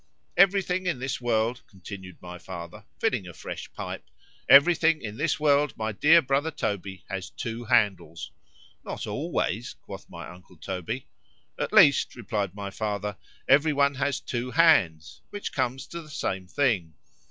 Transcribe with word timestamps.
Every 0.35 0.63
thing 0.63 0.87
in 0.87 0.97
this 0.97 1.21
world, 1.21 1.61
continued 1.67 2.19
my 2.23 2.39
father 2.39 2.85
(filling 2.97 3.27
a 3.27 3.35
fresh 3.35 3.71
pipe)—every 3.73 4.73
thing 4.73 4.99
in 4.99 5.15
this 5.17 5.39
world, 5.39 5.77
my 5.77 5.91
dear 5.91 6.23
brother 6.23 6.49
Toby, 6.49 7.05
has 7.07 7.29
two 7.29 7.65
handles.——Not 7.65 9.05
always, 9.05 9.75
quoth 9.83 10.09
my 10.09 10.27
uncle 10.27 10.57
Toby.——At 10.57 11.71
least, 11.71 12.15
replied 12.15 12.55
my 12.55 12.71
father, 12.71 13.15
every 13.47 13.73
one 13.73 13.93
has 13.93 14.19
two 14.19 14.49
hands,——which 14.49 15.53
comes 15.53 15.85
to 15.85 16.01
the 16.01 16.09
same 16.09 16.47
thing. 16.47 16.95